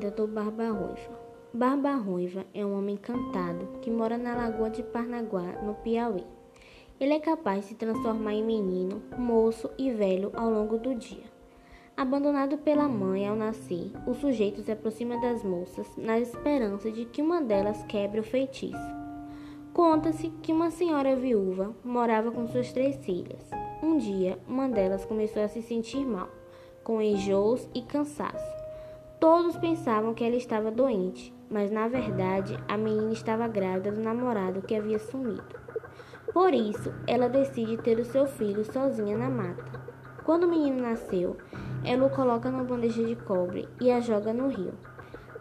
[0.00, 1.20] lenda do Barba Ruiva.
[1.52, 6.24] Barba Ruiva é um homem encantado que mora na Lagoa de Parnaguá, no Piauí.
[6.98, 11.24] Ele é capaz de se transformar em menino, moço e velho ao longo do dia.
[11.96, 17.20] Abandonado pela mãe ao nascer, o sujeito se aproxima das moças na esperança de que
[17.20, 19.00] uma delas quebre o feitiço.
[19.74, 23.50] Conta-se que uma senhora viúva morava com suas três filhas.
[23.82, 26.28] Um dia, uma delas começou a se sentir mal,
[26.82, 28.59] com enjoos e cansaço.
[29.20, 34.62] Todos pensavam que ela estava doente, mas na verdade a menina estava grávida do namorado
[34.62, 35.44] que havia sumido.
[36.32, 39.62] Por isso, ela decide ter o seu filho sozinha na mata.
[40.24, 41.36] Quando o menino nasceu,
[41.84, 44.72] ela o coloca numa bandeja de cobre e a joga no rio.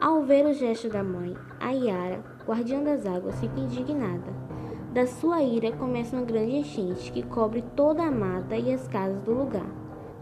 [0.00, 4.32] Ao ver o gesto da mãe, a Yara, guardiã das águas, fica indignada.
[4.94, 9.20] Da sua ira começa uma grande enchente que cobre toda a mata e as casas
[9.22, 9.68] do lugar,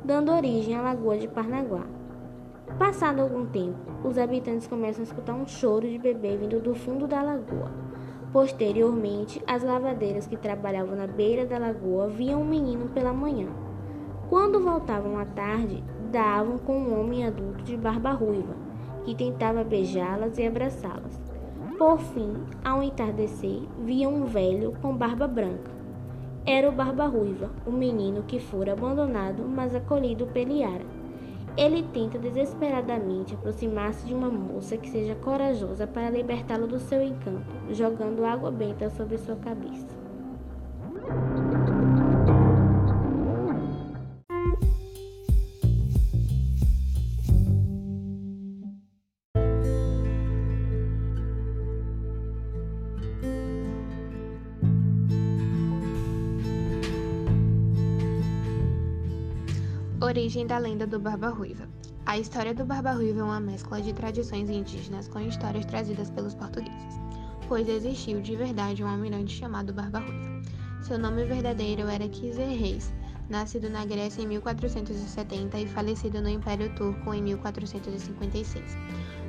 [0.04, 1.86] dando origem à Lagoa de Parnaguá.
[2.78, 7.06] Passado algum tempo, os habitantes começam a escutar um choro de bebê vindo do fundo
[7.06, 7.70] da lagoa.
[8.32, 13.48] Posteriormente, as lavadeiras que trabalhavam na beira da lagoa viam um menino pela manhã.
[14.28, 18.56] Quando voltavam à tarde, davam com um homem adulto de barba ruiva,
[19.04, 21.20] que tentava beijá-las e abraçá-las.
[21.78, 25.70] Por fim, ao entardecer, viam um velho com barba branca.
[26.46, 30.84] Era o Barba Ruiva, o menino que fora abandonado, mas acolhido pela Yara.
[31.56, 37.54] Ele tenta desesperadamente aproximar-se de uma moça que seja corajosa para libertá-lo do seu encanto,
[37.70, 39.93] jogando água benta sobre sua cabeça.
[60.04, 61.66] Origem da lenda do Barba Ruiva.
[62.04, 66.34] A história do Barba Ruiva é uma mescla de tradições indígenas com histórias trazidas pelos
[66.34, 67.00] portugueses,
[67.48, 70.42] pois existiu de verdade um almirante chamado Barba Ruiva.
[70.82, 72.92] Seu nome verdadeiro era Kiser Reis,
[73.30, 78.76] nascido na Grécia em 1470 e falecido no Império Turco em 1456.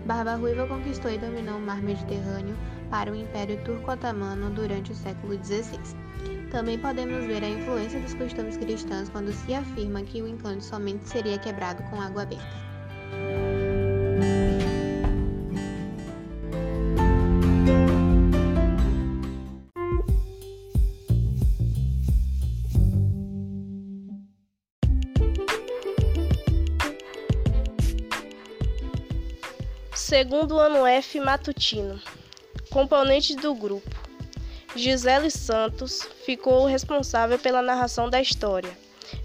[0.06, 2.58] Barba Ruiva conquistou e dominou o mar Mediterrâneo
[2.90, 5.80] para o Império Turco-Otomano durante o século XVI.
[6.56, 11.06] Também podemos ver a influência dos costumes cristãos quando se afirma que o encanto somente
[11.06, 12.46] seria quebrado com água benta.
[29.94, 32.00] Segundo ano F matutino.
[32.72, 34.05] Componentes do grupo.
[34.76, 38.78] Gisele Santos ficou responsável pela narração da história.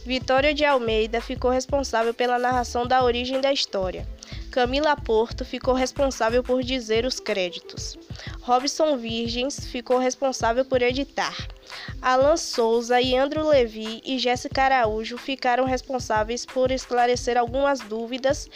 [0.06, 4.06] Vitória de Almeida ficou responsável pela narração da origem da história.
[4.52, 7.98] Camila Porto ficou responsável por dizer os créditos.
[8.42, 11.36] Robson Virgens ficou responsável por editar.
[12.00, 18.48] Alan Souza, Andrew Levi e Jéssica Araújo ficaram responsáveis por esclarecer algumas dúvidas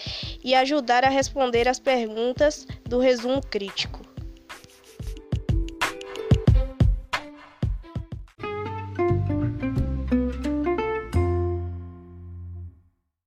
[0.45, 4.14] e ajudar a responder as perguntas do resumo crítico.